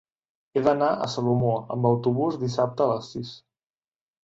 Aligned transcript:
He 0.59 0.63
d'anar 0.67 0.87
a 1.03 1.09
Salomó 1.15 1.51
amb 1.77 1.87
autobús 1.91 2.41
dissabte 2.47 2.87
a 2.89 2.91
les 2.95 3.13
sis. 3.15 3.37